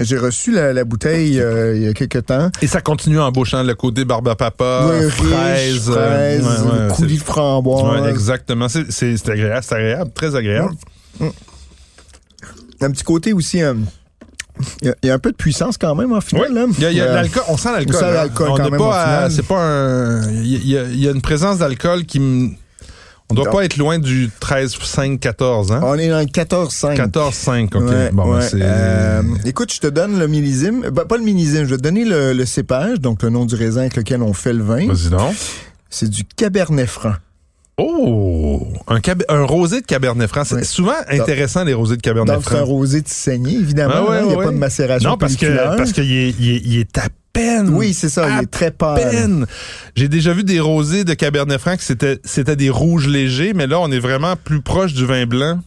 [0.00, 2.50] j'ai reçu la, la bouteille euh, il y a quelques temps.
[2.62, 5.90] Et ça continue en embauchant le côté barbe à papa, Ouais, fraise.
[5.90, 8.08] fraise, ouais, ouais, coulis de framboise.
[8.08, 8.68] exactement.
[8.68, 10.74] C'est, c'est, c'est agréable, c'est agréable, très agréable.
[12.80, 13.58] un petit côté aussi.
[14.82, 16.52] Il y, a- il y a un peu de puissance quand même en finale.
[16.52, 16.66] là.
[16.76, 17.94] Il y a, il y a de l'alcool, on sent l'alcool.
[17.94, 18.10] on sent hein.
[18.12, 20.98] l'alcool On quand n'est même en pas à- c'est pas un, il y, a, il
[21.00, 22.50] y a une présence d'alcool qui me,
[23.30, 25.80] on doit pas être loin du 13, 5, 14, hein?
[25.84, 26.96] On est dans le 14-5.
[26.96, 27.82] 14, 5, ok.
[27.82, 28.42] Ouais, bon, ben, ouais.
[28.42, 30.88] c'est, Euh, écoute, je te donne le millésime.
[30.90, 33.54] Ben, pas le millésime, je vais te donner le, le cépage, donc le nom du
[33.54, 34.86] raisin avec lequel on fait le vin.
[34.86, 35.34] vas-y donc.
[35.90, 37.14] C'est du Cabernet Franc.
[37.80, 38.66] Oh!
[38.88, 40.42] Un, cab- un rosé de Cabernet Franc.
[40.44, 42.64] C'est souvent intéressant, les rosés de Cabernet Donc, c'est un Franc.
[42.66, 43.94] rosé de saignée, évidemment.
[44.08, 47.08] Ah hein, il n'y a pas de macération Non, parce qu'il est, à
[47.38, 47.68] peine.
[47.70, 49.46] Oui, c'est ça, il est très pâle.
[49.94, 53.78] J'ai déjà vu des rosés de Cabernet Franc c'était, c'était des rouges légers, mais là,
[53.80, 55.60] on est vraiment plus proche du vin blanc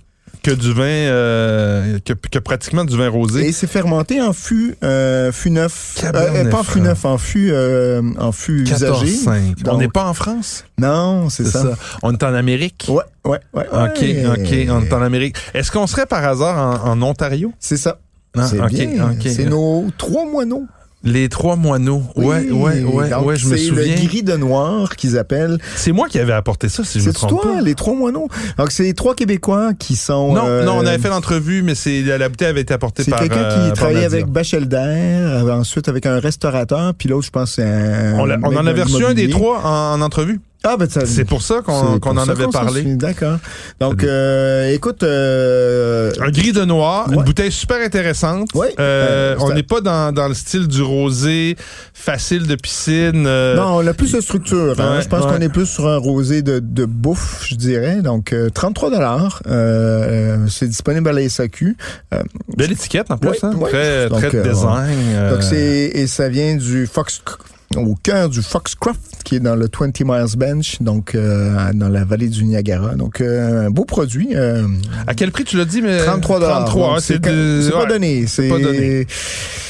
[0.44, 3.48] que du vin, euh, que, que pratiquement du vin rosé.
[3.48, 5.98] Et c'est fermenté en fût, euh, fût neuf.
[6.02, 9.06] Cabernet pas en fût neuf, en fût, euh, en fût usagé.
[9.06, 9.70] 14,5.
[9.70, 10.66] On n'est pas en France?
[10.80, 11.62] Non, c'est ça.
[11.62, 11.78] ça.
[12.02, 12.88] On est en Amérique?
[12.90, 13.68] Ouais, ouais, ouais.
[13.72, 14.40] OK.
[14.40, 15.36] OK, on est en Amérique.
[15.54, 17.54] Est-ce qu'on serait par hasard en, en Ontario?
[17.60, 18.00] C'est ça.
[18.36, 18.48] Ah.
[18.48, 20.66] C'est nos trois moineaux.
[21.04, 22.04] Les trois moineaux.
[22.16, 22.52] ouais, Oui.
[22.52, 23.96] ouais, ouais, Donc, ouais, je me C'est souviens.
[23.96, 25.58] le gris de noir qu'ils appellent.
[25.76, 27.62] C'est moi qui avais apporté ça, si je me C'est trompe toi, pas.
[27.62, 28.28] les trois moineaux.
[28.60, 30.34] Donc, c'est les trois Québécois qui sont.
[30.34, 33.10] Non, euh, non, on avait fait l'entrevue, mais c'est la, bouteille avait été apportée C'est
[33.12, 33.20] par.
[33.20, 37.32] quelqu'un euh, qui par travaillait avec Bachelder, euh, ensuite avec un restaurateur, puis l'autre, je
[37.32, 38.20] pense, c'est un.
[38.20, 40.40] On, en avait reçu un des trois en, en entrevue.
[40.64, 40.88] Ah, ben.
[40.90, 41.74] C'est pour ça qu'on
[42.18, 42.84] en ça avait parlé.
[42.96, 43.38] D'accord.
[43.80, 45.02] Donc, euh, écoute.
[45.04, 48.50] Euh, Un gris de noir, une bouteille super intéressante.
[48.56, 51.56] Euh, Euh, on n'est pas dans, dans le style du rosé
[51.94, 53.26] facile de piscine.
[53.26, 54.76] euh, non, on a plus de structure.
[54.80, 54.98] hein.
[54.98, 55.32] Ouais, je pense ouais.
[55.34, 58.02] qu'on est plus sur un rosé de, de bouffe, je dirais.
[58.02, 59.42] Donc, euh, 33 dollars.
[59.48, 61.76] Euh, c'est disponible à la SAQ.
[62.14, 62.22] Euh,
[62.56, 63.52] Belle étiquette en plus, hein?
[63.68, 64.98] très, Donc, très euh, design.
[65.16, 67.22] euh, Donc, c'est, et ça vient du Fox,
[67.76, 72.04] au cœur du Foxcroft, qui est dans le 20 Miles Bench, donc, euh, dans la
[72.04, 72.96] vallée du Niagara.
[72.96, 74.30] Donc, euh, un beau produit.
[74.36, 74.68] euh,
[75.08, 75.82] à quel prix tu l'as dit?
[75.82, 76.66] Mais 33 dollars.
[76.66, 77.88] 33, Donc, hein, c'est, pas ouais.
[77.88, 78.28] donné.
[78.28, 79.08] C'est, pas donné.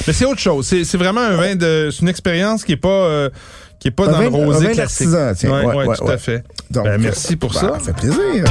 [0.08, 0.66] Mais c'est autre chose.
[0.68, 1.90] C'est vraiment un vin de.
[1.92, 3.30] C'est une expérience qui est pas.
[3.80, 5.10] qui est pas Un dans le vin- un rosé vin classique.
[5.10, 5.52] d'artisan, tiens.
[5.52, 6.44] Ouais, Ouais, ouais, ouais, tout à fait.
[6.70, 7.74] Donc, Ben, merci pour bah, ça.
[7.80, 8.44] Ça fait plaisir.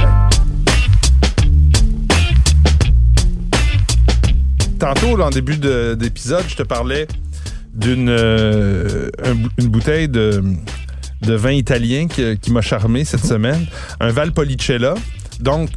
[4.78, 7.06] Tantôt, là, en début de- d'épisode, je te parlais
[7.74, 10.42] d'une euh, un une bouteille de,
[11.22, 13.66] de vin italien qui, qui m'a charmé cette semaine.
[14.00, 14.94] Un Valpolicella.
[15.40, 15.70] Donc,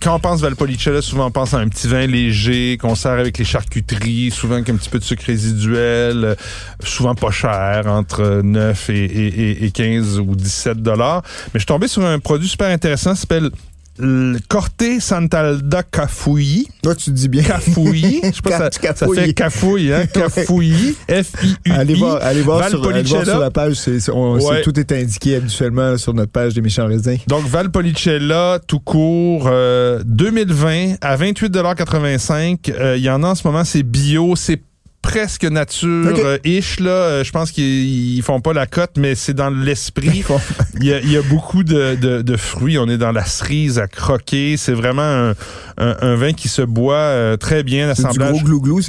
[0.00, 3.36] quand on pense Valpolicella, souvent on pense à un petit vin léger qu'on sert avec
[3.38, 6.34] les charcuteries, souvent avec un petit peu de sucre résiduel, euh,
[6.82, 11.22] souvent pas cher, entre 9 et, et- et- et 15 ou 17 dollars.
[11.46, 13.50] Mais je suis tombé sur un produit super intéressant, s'appelle
[13.98, 16.66] le Corte Santalda Cafouilli.
[16.82, 17.42] Toi, tu dis bien.
[17.44, 18.20] Cafouilli.
[18.24, 20.06] Je sais pas, ça, ça fait cafouille, hein?
[20.12, 20.96] Cafouilli.
[21.08, 21.70] F-I-U-I.
[21.70, 23.24] Allez voir, allez voir, sur, allez voir Valpolicella.
[23.32, 23.74] sur la page.
[23.74, 24.62] C'est, c'est- on- c'est- Ouais.
[24.62, 27.18] tout est indiqué habituellement sur notre page des méchants raisins.
[27.28, 33.46] Donc, Valpolicella, tout court, euh, 2020 à 28,85 Euh, Il y en a en ce
[33.46, 34.60] moment, c'est bio, c'est
[35.04, 36.18] presque nature Ok.
[36.18, 39.50] euh, ish là Euh, je pense qu'ils ils font pas la cote mais c'est dans
[39.50, 40.24] l'esprit
[40.80, 43.24] il y a, il y a beaucoup de, de, de fruits on est dans la
[43.24, 45.30] cerise à croquer c'est vraiment un,
[45.78, 48.80] un, un vin qui se boit euh, très bien C'est du gros glouglou.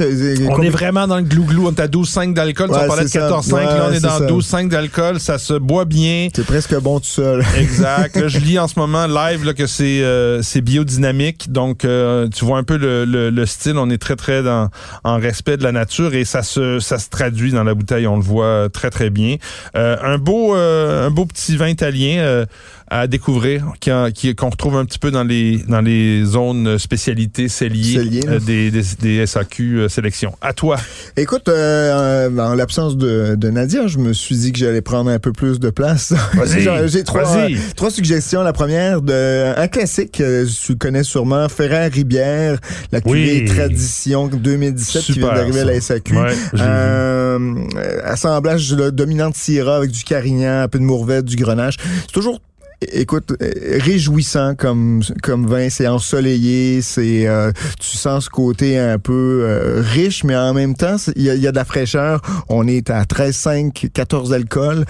[0.50, 1.68] On est vraiment dans le glouglou.
[1.68, 2.70] On est à 12,5 d'alcool.
[2.70, 3.30] Ouais, on parlait de c'est ça.
[3.30, 3.64] 14,5.
[3.64, 4.26] là, on est dans ça.
[4.28, 5.20] 12,5 d'alcool.
[5.20, 6.28] Ça se boit bien.
[6.36, 7.44] C'est presque bon tout seul.
[7.58, 8.16] Exact.
[8.16, 11.52] Là, je lis en ce moment live là, que c'est euh, c'est biodynamique.
[11.52, 13.78] Donc, euh, tu vois un peu le, le, le style.
[13.78, 14.70] On est très, très dans,
[15.04, 18.08] en respect de la nature et ça se, ça se traduit dans la bouteille.
[18.08, 19.38] On le voit euh, très, très bien.
[19.76, 22.46] Euh, un, beau, euh, un beau petit vin italien
[22.88, 26.78] à découvrir qui a- qui- qu'on retrouve un petit peu dans les, dans les zones
[26.78, 30.34] spécialités celliers Cellier, euh, des, des, des SAQ euh, sélection.
[30.42, 30.78] À toi.
[31.18, 35.20] Écoute, euh, en l'absence de, de Nadia, je me suis dit que j'allais prendre un
[35.20, 36.14] peu plus de place.
[36.88, 37.58] J'ai trois, vas-y.
[37.76, 38.44] trois suggestions.
[38.44, 42.60] La première, de, un classique, euh, tu connais sûrement, Ferrer Ribière,
[42.92, 43.46] la cuvée Oui.
[43.46, 45.82] Tradition 2017 qui vient Super, d'arriver à la.
[45.82, 46.16] SAQ.
[46.18, 46.34] Ouais.
[46.60, 47.40] Euh,
[47.78, 48.92] euh, assemblage de
[49.34, 51.78] Syrah avec du Carignan, un peu de Mourvèdre, du Grenache.
[52.02, 52.40] C'est toujours
[52.82, 59.00] écoute, euh, réjouissant comme comme vin, c'est ensoleillé, c'est euh, tu sens ce côté un
[59.00, 62.22] peu euh, riche, mais en même temps, il y a, y a, de la fraîcheur.
[62.50, 64.86] On est à 13,5, 14 alcool.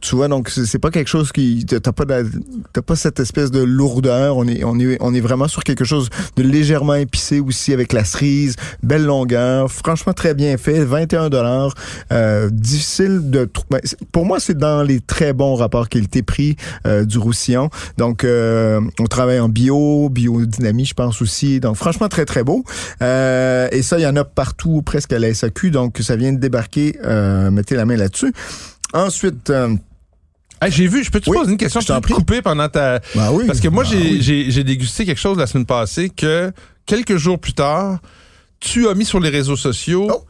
[0.00, 2.04] tu vois, donc c'est pas quelque chose qui t'as pas
[2.72, 4.36] t'as pas cette espèce de lourdeur.
[4.36, 7.92] On est on est on est vraiment sur quelque chose de légèrement épicé aussi avec
[7.92, 11.74] la cerise, belle longueur, franchement très bien fait, 21 dollars.
[12.50, 13.80] difficile de ben,
[14.12, 16.56] pour moi c'est dans les très bons rapports qualité-prix
[17.08, 17.70] du Roussillon.
[17.96, 21.60] Donc, euh, on travaille en bio, biodynamie, je pense aussi.
[21.60, 22.64] Donc, franchement, très, très beau.
[23.02, 25.70] Euh, et ça, il y en a partout, presque à la SAQ.
[25.70, 26.96] Donc, ça vient de débarquer.
[27.04, 28.32] Euh, mettez la main là-dessus.
[28.92, 29.52] Ensuite...
[30.68, 33.00] j'ai vu, je peux te poser une question, je t'en couper pendant ta...
[33.14, 36.52] Ben oui, Parce que moi, ben j'ai, j'ai dégusté quelque chose la semaine passée que
[36.86, 37.98] quelques jours plus tard,
[38.60, 40.24] tu as mis sur les réseaux sociaux oh.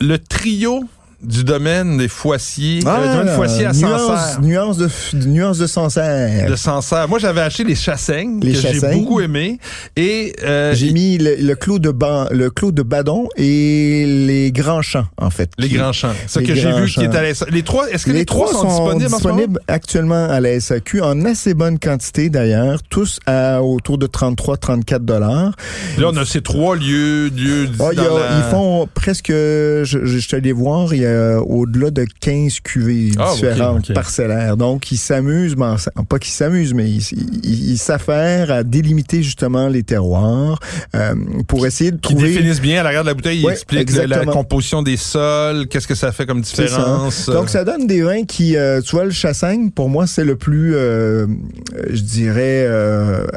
[0.00, 0.84] le trio
[1.20, 4.40] du domaine des Foissiers, ah, euh, domaine Foissier à Sancerre.
[4.40, 4.88] Nuance de,
[5.26, 6.48] nuance de Sancerre.
[6.48, 7.08] De Sancerre.
[7.08, 9.58] Moi, j'avais acheté les Chassaignes, que j'ai beaucoup aimé.
[9.96, 14.52] Et euh, J'ai mis le, le, clos de ban, le clos de Badon et les
[14.52, 15.50] Grands Champs, en fait.
[15.58, 16.12] Les Grands Champs.
[16.28, 18.68] Ce que j'ai vu qui est à la Les trois, est-ce que les, trois, sont,
[18.68, 24.06] disponibles, disponibles actuellement à la SAQ en assez bonne quantité d'ailleurs, tous à autour de
[24.06, 25.56] 33-34 dollars.
[25.98, 30.52] Là, on a ces trois lieux, lieux oh, Ils font presque, je, je, te les
[30.52, 34.56] voir, il y a euh, au-delà de 15 cuvées ah, différentes, parcellaires.
[34.56, 35.76] Donc, ils s'amusent, ben,
[36.08, 40.58] pas qu'ils s'amusent, mais ils s'affairent à délimiter justement les terroirs
[40.94, 41.14] euh,
[41.46, 42.28] pour essayer de trouver...
[42.28, 45.88] Qui définissent bien à l'arrière de la bouteille, ils expliquent la, composition des sols, qu'est-ce
[45.88, 47.28] que ça fait comme différence.
[47.28, 50.36] Donc, ça donne des vins qui, euh, tu vois, le chassagne, pour moi, c'est le
[50.36, 52.68] plus, je dirais,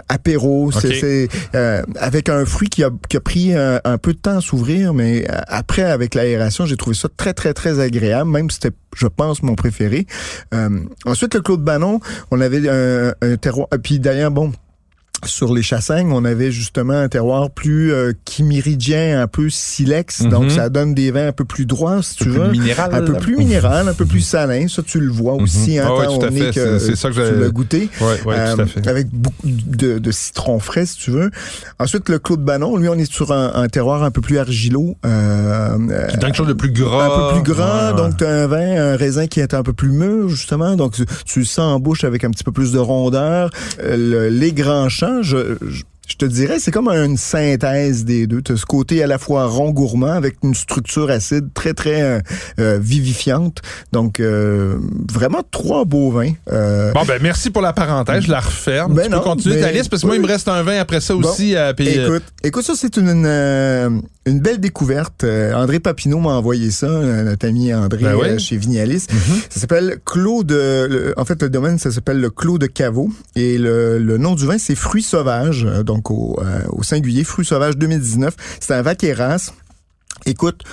[0.10, 0.72] apéro.
[0.72, 1.30] C'est
[2.00, 4.94] avec un fruit qui a, qui a pris un, un peu de temps à s'ouvrir,
[4.94, 8.76] mais après, avec l'aération, j'ai trouvé ça très, très, très très agréable, même si c'était,
[8.96, 10.08] je pense, mon préféré.
[10.54, 12.00] Euh, ensuite, le Claude Bannon,
[12.32, 13.68] on avait un, un terroir.
[13.84, 14.52] Puis d'ailleurs, bon,
[15.26, 20.50] sur les Chassagnes, on avait justement un terroir plus euh, un peu silex, donc mhm.
[20.50, 22.50] ça donne des vins un peu plus droits, si tu veux.
[22.50, 24.68] Minéral, un peu plus minéral, un peu plus salin.
[24.68, 26.52] Ça, tu le vois aussi, hein, ah tout à fait.
[26.54, 27.90] Que c'est ça que tu l'as goûté.
[28.00, 28.88] Ouais, ouais, tout à fait.
[28.88, 31.32] Avec beaucoup de, de, citron frais, si tu veux.
[31.80, 34.96] Ensuite, le Claude Bannon, lui, on est sur un, un terroir un peu plus argileux.
[35.06, 35.78] Euh,
[36.10, 37.06] qui quelque chose de plus gras.
[37.06, 39.74] Un peu plus gras, donc tu as un vin, un raisin qui est un peu
[39.74, 40.76] plus mûr, justement.
[40.76, 43.50] Donc, tu, tu le sens en bouche avec un petit peu plus de rondeur.
[43.84, 45.58] Euh, les grands champs, je
[46.22, 48.42] te dirais, c'est comme une synthèse des deux.
[48.42, 52.02] Tu as ce côté à la fois rond gourmand avec une structure acide très, très
[52.02, 52.20] euh,
[52.60, 53.62] euh, vivifiante.
[53.92, 54.78] Donc, euh,
[55.12, 56.34] vraiment trois beaux vins.
[56.48, 58.24] bon, ben merci pour la parenthèse.
[58.26, 58.94] Je la referme.
[58.94, 60.80] Ben tu non, peux continuer ta liste parce que moi, il me reste un vin
[60.80, 62.04] après ça aussi à payer.
[62.04, 65.24] Écoute, écoute, ça, c'est une, une, belle découverte.
[65.24, 69.06] André Papineau m'a envoyé ça, notre ami André ben chez Vignalis.
[69.10, 69.46] Mm-hmm.
[69.50, 71.14] Ça s'appelle Clos de...
[71.18, 73.10] en fait, le domaine, ça s'appelle le Clos de Caveau.
[73.36, 75.68] Et le, le nom du vin, c'est Fruits sauvages.
[75.92, 78.34] Donc, euh, au, singulier, Fruits sauvages 2019.
[78.60, 79.52] C'est un Vaqueras.
[80.26, 80.64] Écoute,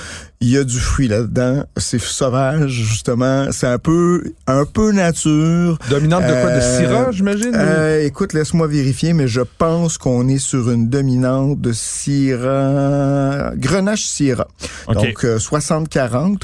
[0.41, 1.65] il y a du fruit là-dedans.
[1.77, 3.51] C'est sauvage, justement.
[3.51, 5.79] C'est un peu, un peu nature.
[5.89, 6.51] Dominante de quoi?
[6.51, 7.53] De euh, Syrah, j'imagine?
[7.55, 13.53] Euh, écoute, laisse-moi vérifier, mais je pense qu'on est sur une dominante de Syrah.
[13.57, 14.49] Grenache Syrah.
[14.93, 16.43] Donc, 60-40.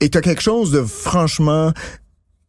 [0.00, 1.72] et tu as quelque chose de franchement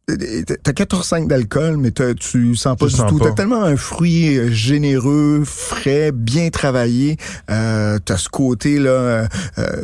[0.06, 3.20] T'as 14,5 d'alcool, mais tu sens pas du tout.
[3.20, 7.18] T'as tellement un fruit euh, généreux, frais, bien travaillé.
[7.50, 9.26] Euh, t'as ce côté-là euh,
[9.58, 9.82] euh,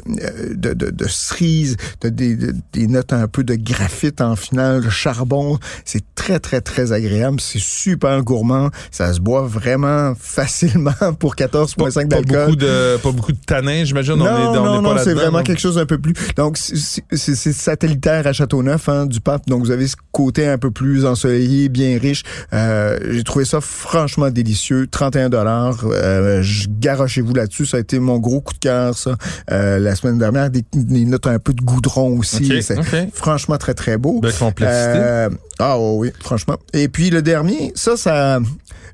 [0.54, 2.36] de, de, de, cerise, t'as des,
[2.72, 5.60] des, notes un peu de graphite en finale, de charbon.
[5.84, 7.40] C'est très, très, très agréable.
[7.40, 8.68] C'est super gourmand.
[8.90, 12.32] Ça se boit vraiment facilement pour 14,5 d'alcool.
[12.32, 14.16] Pas beaucoup de, pas beaucoup de tanin, j'imagine.
[14.16, 16.14] Non, on est, non, non, c'est vraiment quelque chose un peu plus.
[16.36, 19.46] Donc, c'est satellitaire à Châteauneuf, hein, du pape.
[19.46, 22.22] Donc, vous avez ce côté un peu plus ensoleillé, bien riche.
[22.52, 24.86] Euh, j'ai trouvé ça franchement délicieux.
[24.90, 25.84] 31 dollars.
[25.84, 26.42] Euh,
[26.80, 27.66] garochez-vous là-dessus.
[27.66, 29.16] Ça a été mon gros coup de cœur, ça.
[29.50, 32.62] Euh, la semaine dernière, des, notes un peu de goudron aussi.
[32.62, 32.78] C'est
[33.14, 34.20] franchement très, très beau.
[34.20, 34.98] Belle complexité.
[34.98, 36.56] Euh, ah oui, franchement.
[36.72, 38.40] Et puis le dernier, ça, ça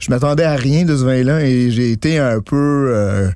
[0.04, 3.30] je m'attendais à rien de ce vin-là et j'ai été un peu euh,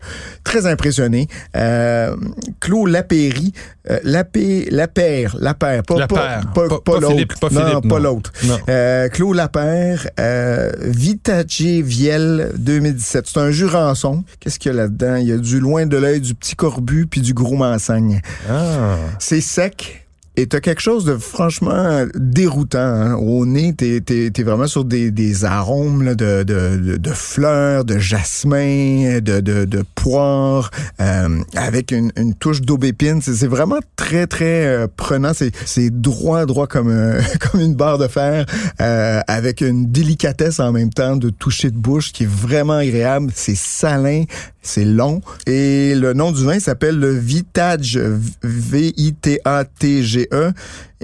[0.44, 1.28] très impressionné.
[1.56, 2.14] Euh,
[2.60, 3.52] Claude Lapéry,
[3.90, 7.48] euh, Lapé, Lapère, Lapère, pas, pas, pas, pas, pas l'autre.
[7.52, 8.32] Non, pas l'autre.
[8.68, 13.26] Euh, Claude Lapère, euh, Viel 2017.
[13.26, 14.24] C'est un jurançon.
[14.40, 15.16] Qu'est-ce qu'il y a là-dedans?
[15.16, 18.20] Il y a du loin de l'œil, du petit corbu puis du gros mansagne.
[18.50, 18.96] Ah.
[19.18, 20.07] C'est sec,
[20.38, 22.78] et t'as quelque chose de franchement déroutant.
[22.78, 23.14] Hein.
[23.14, 27.98] Au nez, t'es es, vraiment sur des, des arômes là, de, de, de, fleurs, de
[27.98, 30.70] jasmin, de, de, de poire,
[31.00, 33.20] euh, avec une, une touche d'aubépine.
[33.20, 35.32] C'est vraiment très, très euh, prenant.
[35.34, 38.46] C'est droit, droit comme, euh, comme une barre de fer,
[38.80, 43.32] euh, avec une délicatesse en même temps de toucher de bouche qui est vraiment agréable.
[43.34, 44.22] C'est salin,
[44.62, 45.20] c'est long.
[45.46, 47.98] Et le nom du vin s'appelle le Vitage,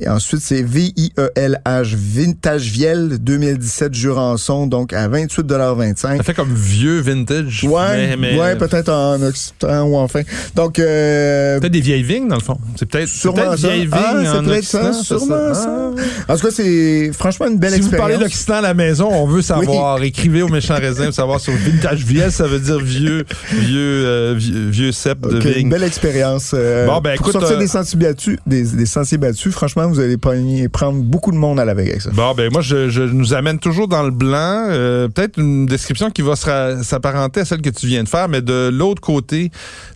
[0.01, 6.99] Et ensuite, c'est V-I-E-L-H, Vintage Viel 2017 Jurançon, donc à 28,25 Ça fait comme vieux
[6.99, 7.63] vintage.
[7.63, 10.23] Ouais, ouais peut-être en Occident ou enfin.
[10.57, 12.59] Donc, euh, Peut-être des vieilles vignes, dans le fond.
[12.75, 14.93] C'est peut-être sûrement peut vieilles vignes ah, en Occident.
[14.93, 15.93] Ça, sûrement ça.
[16.27, 16.33] Ah.
[16.33, 17.85] En tout cas, c'est franchement une belle expérience.
[17.85, 20.03] Si vous parlez d'Occident à la maison, on veut savoir.
[20.03, 24.35] Écrivez au méchant raisin pour savoir sur Vintage Viel, ça veut dire vieux, vieux, euh,
[24.37, 25.67] vieux, cep de vigne.
[25.67, 26.51] Une belle expérience.
[26.53, 30.01] Euh, bon, ben, écoute, pour sortir des sentiers battus, des, des sentiers battus, franchement, vous
[30.01, 32.11] allez prendre beaucoup de monde à la avec ça.
[32.13, 34.67] Bon, ben moi, je, je nous amène toujours dans le blanc.
[34.69, 38.43] Euh, peut-être une description qui va s'apparenter à celle que tu viens de faire, mais
[38.43, 39.51] de l'autre côté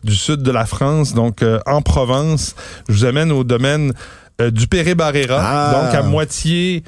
[0.05, 2.55] du sud de la France, donc euh, en Provence.
[2.89, 3.93] Je vous amène au domaine
[4.41, 5.73] euh, du Péré-Barrera, ah.
[5.75, 6.83] donc à moitié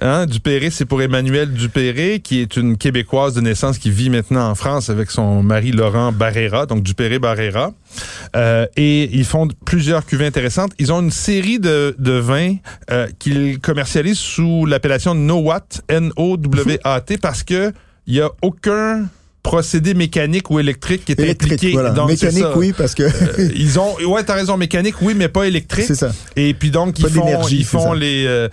[0.00, 4.48] Hein, Dupéré, c'est pour Emmanuel Dupéré, qui est une Québécoise de naissance qui vit maintenant
[4.48, 7.72] en France avec son mari Laurent Barrera, donc Dupéré Barrera.
[8.36, 10.72] Euh, et ils font plusieurs cuvées intéressantes.
[10.78, 12.54] Ils ont une série de, de vins
[12.92, 17.72] euh, qu'ils commercialisent sous l'appellation Nowat, N-O-W-A-T, parce que
[18.06, 19.08] il y a aucun
[19.42, 21.72] procédé mécanique ou électrique qui est électrique, impliqué.
[21.72, 22.04] Voilà.
[22.04, 25.86] mécanique, oui, parce que euh, ils ont, ouais, t'as raison, mécanique, oui, mais pas électrique.
[25.86, 26.12] C'est ça.
[26.36, 28.26] Et puis donc ils font, ils font les.
[28.26, 28.48] Euh,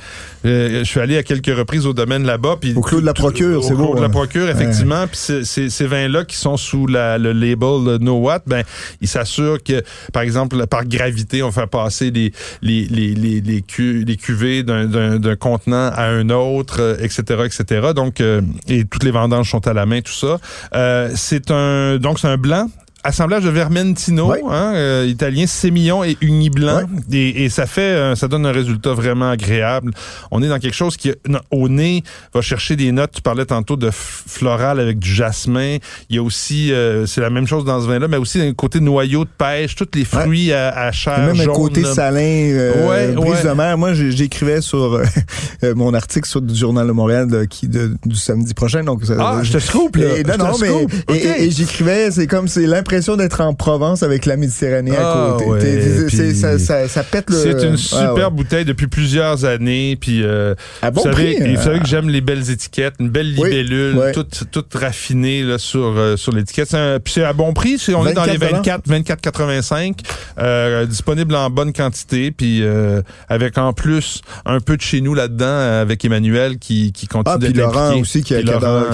[0.45, 3.13] euh, je suis allé à quelques reprises au domaine là-bas, puis au Clos de la
[3.13, 3.83] Procure, c'est beau.
[3.83, 5.05] Au Clos de la Procure, effectivement.
[5.07, 8.63] Puis ces vins-là qui sont sous la, le label No What, ben
[9.01, 13.63] ils s'assurent que, par exemple, par gravité, on fait passer les les les les les,
[14.05, 17.89] les cuvées d'un contenant à un autre, etc., etc.
[17.95, 20.39] Donc et toutes les vendanges sont à la main, tout ça.
[20.75, 22.67] Euh, c'est un donc c'est un blanc
[23.05, 28.27] assemblage de Vermentino, hein, euh, italien, sémillon et uni blanc, et, ça fait, euh, ça
[28.27, 29.91] donne un résultat vraiment agréable.
[30.31, 31.13] On est dans quelque chose qui,
[31.51, 33.11] au nez, va chercher des notes.
[33.13, 35.77] Tu parlais tantôt de floral avec du jasmin.
[36.09, 38.53] Il y a aussi, euh, c'est la même chose dans ce vin-là, mais aussi un
[38.53, 41.49] côté noyau de pêche, tous les fruits à, à, chair Même jaune.
[41.51, 43.77] un côté salin, euh, brise de mer.
[43.77, 44.99] Moi, j'écrivais sur
[45.75, 48.83] mon article sur du Journal de Montréal qui de, du samedi prochain.
[48.83, 50.37] Donc, ah, je te scoop, là.
[50.37, 54.95] non, non, mais et, j'écrivais, c'est comme c'est l'impression d'être en Provence avec la Méditerranée
[54.95, 56.09] à ah, côté.
[56.33, 57.35] ça, ça, ça, pète le.
[57.35, 59.97] C'est une super bouteille depuis plusieurs années.
[59.99, 63.09] Puis, euh, à bon vous savez, prix, vous savez que j'aime les belles étiquettes, une
[63.09, 66.75] belle libellule, toute, toute raffinée là, sur, euh, sur l'étiquette.
[67.03, 67.81] Puis c'est à bon prix.
[67.95, 69.95] on est dans les 24, 24,85.
[70.37, 72.31] Euh, disponible en bonne quantité.
[72.31, 76.91] Puis euh, avec en plus un peu de chez nous là-dedans euh, avec Emmanuel qui,
[76.91, 78.85] qui continue ah, d'être Laurent aussi qui, adore,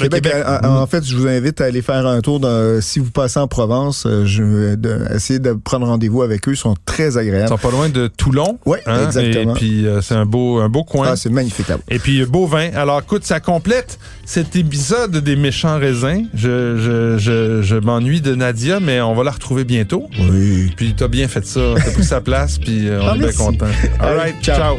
[0.00, 0.34] le Québec.
[0.62, 3.46] En, fait, je vous invite à aller faire un tour dans, si vous passez en
[3.46, 6.54] Provence, euh, je vais essayer de prendre rendez-vous avec eux.
[6.54, 7.44] Ils sont très agréables.
[7.44, 8.58] Ils sont pas loin de Toulon.
[8.66, 9.54] Oui, hein, exactement.
[9.54, 11.10] Et puis, euh, c'est un beau, un beau coin.
[11.10, 12.70] Ah, c'est magnifique là Et puis, beau vin.
[12.74, 16.24] Alors, écoute, ça complète cet épisode des méchants raisins.
[16.34, 20.08] Je, je, je, je m'ennuie de Nadia, mais on va la retrouver bientôt.
[20.18, 20.72] Oui.
[20.76, 21.60] Puis, t'as bien fait ça.
[21.76, 23.66] T'as pris sa place, puis euh, on ah, est bien content.
[24.00, 24.78] All right, ciao.